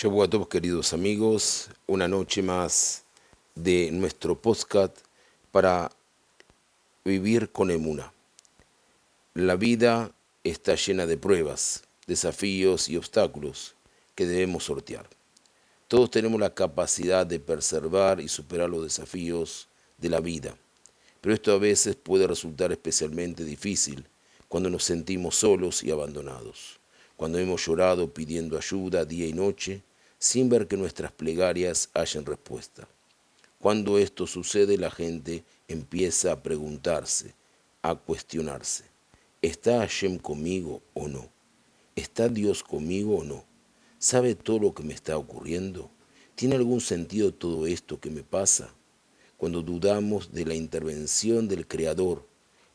[0.00, 3.02] a todos queridos amigos, una noche más
[3.56, 4.96] de nuestro podcast
[5.50, 5.90] para
[7.04, 8.12] vivir con emuna.
[9.34, 10.12] La vida
[10.44, 13.74] está llena de pruebas, desafíos y obstáculos
[14.14, 15.08] que debemos sortear.
[15.88, 20.56] Todos tenemos la capacidad de preservar y superar los desafíos de la vida,
[21.20, 24.06] pero esto a veces puede resultar especialmente difícil
[24.46, 26.78] cuando nos sentimos solos y abandonados,
[27.16, 29.82] cuando hemos llorado pidiendo ayuda día y noche
[30.18, 32.88] sin ver que nuestras plegarias hayan respuesta.
[33.58, 37.34] Cuando esto sucede, la gente empieza a preguntarse,
[37.82, 38.84] a cuestionarse,
[39.42, 41.28] ¿está Hashem conmigo o no?
[41.96, 43.44] ¿Está Dios conmigo o no?
[43.98, 45.90] ¿Sabe todo lo que me está ocurriendo?
[46.36, 48.72] ¿Tiene algún sentido todo esto que me pasa?
[49.36, 52.24] Cuando dudamos de la intervención del Creador,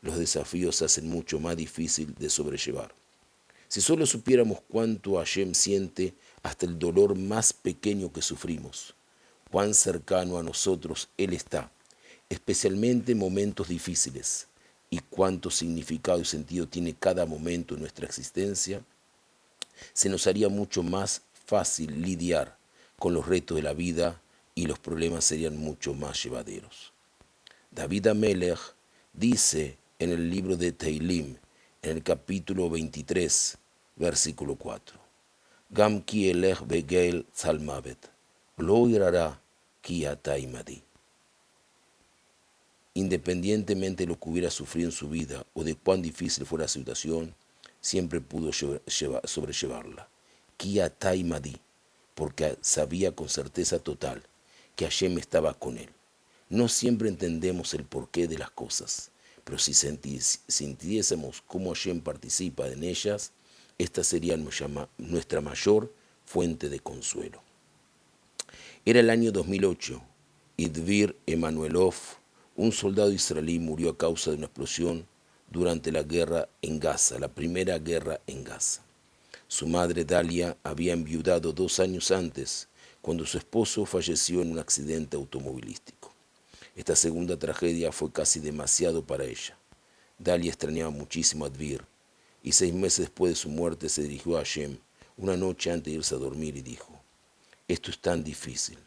[0.00, 2.92] los desafíos se hacen mucho más difícil de sobrellevar.
[3.72, 6.12] Si solo supiéramos cuánto Hashem siente
[6.42, 8.94] hasta el dolor más pequeño que sufrimos,
[9.50, 11.72] cuán cercano a nosotros Él está,
[12.28, 14.46] especialmente en momentos difíciles,
[14.90, 18.84] y cuánto significado y sentido tiene cada momento en nuestra existencia,
[19.94, 22.58] se nos haría mucho más fácil lidiar
[22.98, 24.20] con los retos de la vida
[24.54, 26.92] y los problemas serían mucho más llevaderos.
[27.70, 28.60] David Amelech
[29.14, 31.38] dice en el libro de Teilim,
[31.80, 33.56] en el capítulo 23,
[33.96, 34.98] versículo 4.
[35.70, 38.10] Gam ki elech begel salmavet,
[38.58, 39.40] lo irará
[39.80, 40.82] ki ataimadi.
[42.94, 46.68] Independientemente de lo que hubiera sufrido en su vida o de cuán difícil fuera la
[46.68, 47.34] situación,
[47.80, 50.08] siempre pudo sobrellevarla.
[50.58, 51.56] Ki ataimadi,
[52.14, 54.22] porque sabía con certeza total
[54.76, 55.88] que Hashem estaba con él.
[56.50, 59.10] No siempre entendemos el porqué de las cosas,
[59.42, 63.32] pero si sintiésemos cómo Hashem participa en ellas,
[63.82, 65.92] esta sería nuestra mayor
[66.24, 67.42] fuente de consuelo.
[68.84, 70.00] Era el año 2008
[70.56, 71.94] y Dvir Emanuelov,
[72.56, 75.06] un soldado israelí, murió a causa de una explosión
[75.50, 78.82] durante la guerra en Gaza, la primera guerra en Gaza.
[79.48, 82.68] Su madre Dalia había enviudado dos años antes,
[83.00, 86.12] cuando su esposo falleció en un accidente automovilístico.
[86.76, 89.56] Esta segunda tragedia fue casi demasiado para ella.
[90.18, 91.84] Dalia extrañaba muchísimo a Dvir
[92.42, 94.76] y seis meses después de su muerte se dirigió a Hashem
[95.16, 97.00] una noche antes de irse a dormir y dijo,
[97.68, 98.78] esto es tan difícil,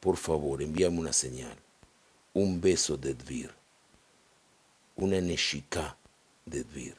[0.00, 1.56] por favor envíame una señal,
[2.32, 3.50] un beso de Dvir,
[4.96, 5.96] una neshika
[6.46, 6.94] de Dvir,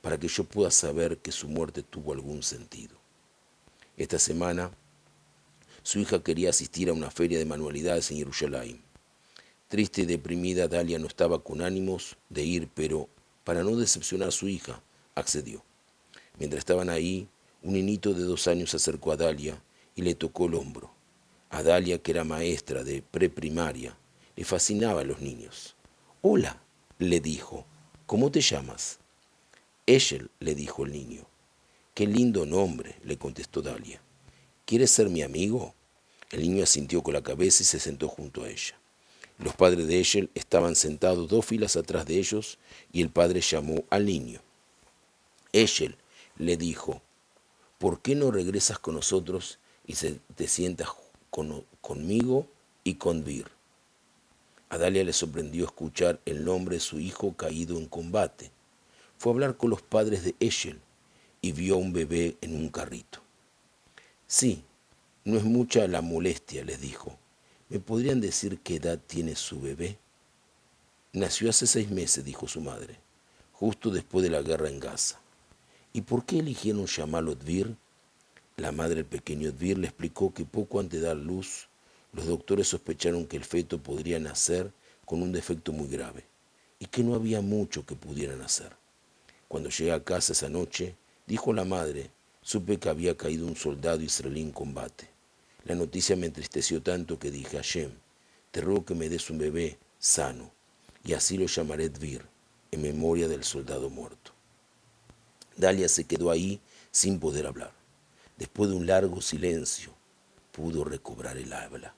[0.00, 2.96] para que yo pueda saber que su muerte tuvo algún sentido.
[3.96, 4.72] Esta semana
[5.82, 8.80] su hija quería asistir a una feria de manualidades en Jerusalén.
[9.68, 13.08] Triste y deprimida, Dalia no estaba con ánimos de ir, pero
[13.44, 14.80] para no decepcionar a su hija,
[15.14, 15.64] accedió.
[16.38, 17.28] Mientras estaban ahí,
[17.62, 19.62] un niñito de dos años se acercó a Dalia
[19.94, 20.90] y le tocó el hombro.
[21.50, 23.96] A Dalia, que era maestra de preprimaria,
[24.36, 25.76] le fascinaban los niños.
[26.22, 26.62] Hola,
[26.98, 27.66] le dijo,
[28.06, 28.98] ¿cómo te llamas?
[29.86, 31.26] Eshel, le dijo el niño.
[31.94, 34.00] Qué lindo nombre, le contestó Dalia.
[34.64, 35.74] ¿Quieres ser mi amigo?
[36.30, 38.80] El niño asintió con la cabeza y se sentó junto a ella.
[39.38, 42.58] Los padres de Eshel estaban sentados dos filas atrás de ellos
[42.92, 44.40] y el padre llamó al niño.
[45.52, 45.96] Eshel
[46.36, 47.02] le dijo,
[47.78, 50.88] ¿por qué no regresas con nosotros y te sientas
[51.80, 52.46] conmigo
[52.84, 53.50] y con Vir?
[54.70, 58.50] A Dalia le sorprendió escuchar el nombre de su hijo caído en combate.
[59.18, 60.80] Fue a hablar con los padres de Eshel
[61.42, 63.20] y vio a un bebé en un carrito.
[64.26, 64.64] Sí,
[65.24, 67.18] no es mucha la molestia, les dijo.
[67.68, 69.98] ¿Me podrían decir qué edad tiene su bebé?
[71.12, 72.98] Nació hace seis meses, dijo su madre,
[73.52, 75.21] justo después de la guerra en Gaza.
[75.94, 77.76] ¿Y por qué eligieron llamarlo Dvir?
[78.56, 81.68] La madre del pequeño Dvir le explicó que poco antes de dar luz,
[82.12, 84.72] los doctores sospecharon que el feto podría nacer
[85.04, 86.24] con un defecto muy grave
[86.78, 88.74] y que no había mucho que pudieran hacer.
[89.48, 92.10] Cuando llegué a casa esa noche, dijo la madre,
[92.40, 95.10] supe que había caído un soldado israelí en combate.
[95.64, 97.90] La noticia me entristeció tanto que dije, Hashem,
[98.50, 100.50] te ruego que me des un bebé sano,
[101.04, 102.24] y así lo llamaré Dvir,
[102.70, 104.31] en memoria del soldado muerto.
[105.62, 106.60] Dalia se quedó ahí
[106.90, 107.72] sin poder hablar.
[108.36, 109.94] Después de un largo silencio,
[110.50, 111.94] pudo recobrar el habla.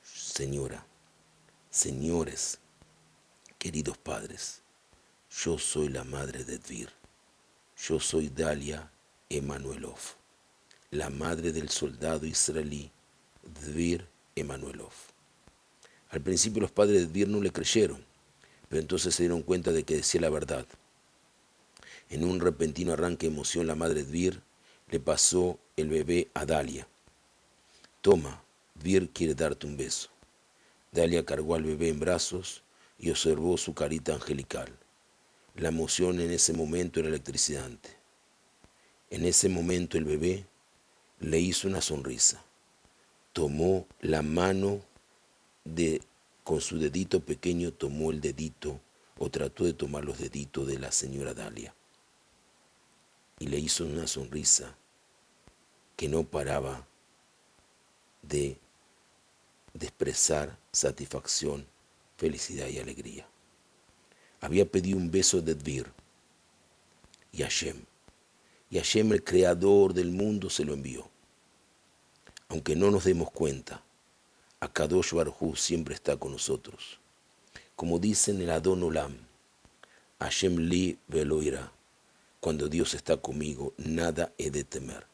[0.00, 0.86] Señora,
[1.70, 2.60] señores,
[3.58, 4.62] queridos padres,
[5.28, 6.88] yo soy la madre de Dvir.
[7.76, 8.92] Yo soy Dalia
[9.28, 9.98] Emanuelov,
[10.92, 12.92] la madre del soldado israelí
[13.42, 14.92] Dvir Emanuelov.
[16.10, 18.04] Al principio los padres de Dvir no le creyeron,
[18.68, 20.66] pero entonces se dieron cuenta de que decía la verdad.
[22.10, 24.42] En un repentino arranque de emoción, la madre Dvir
[24.88, 26.88] le pasó el bebé a Dalia.
[28.00, 28.42] Toma,
[28.74, 30.08] Vir quiere darte un beso.
[30.92, 32.62] Dalia cargó al bebé en brazos
[32.98, 34.74] y observó su carita angelical.
[35.54, 37.90] La emoción en ese momento era electrizante.
[39.10, 40.46] En ese momento el bebé
[41.20, 42.42] le hizo una sonrisa.
[43.32, 44.80] Tomó la mano
[45.64, 46.00] de,
[46.44, 48.80] con su dedito pequeño, tomó el dedito
[49.18, 51.74] o trató de tomar los deditos de la señora Dalia.
[53.38, 54.76] Y le hizo una sonrisa
[55.96, 56.86] que no paraba
[58.22, 58.56] de,
[59.80, 61.66] expresar satisfacción,
[62.16, 63.26] felicidad y alegría.
[64.40, 65.86] Había pedido un beso de Dvir
[67.32, 67.84] y Hashem.
[68.70, 71.08] Y Hashem, el creador del mundo, se lo envió.
[72.48, 73.82] Aunque no nos demos cuenta,
[74.60, 76.98] Akadosh Barhu siempre está con nosotros.
[77.76, 79.16] Como dice en el Adon Olam,
[80.18, 81.72] Hashem li veloira,
[82.40, 85.06] cuando Dios está conmigo, nada he de temer.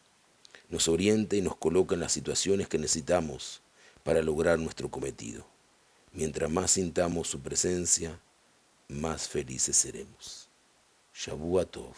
[0.69, 3.63] Nos orienta y nos coloca en las situaciones que necesitamos
[4.03, 5.47] para lograr nuestro cometido.
[6.13, 8.21] Mientras más sintamos su presencia,
[8.89, 10.49] más felices seremos.
[11.15, 11.97] Shabu Atov.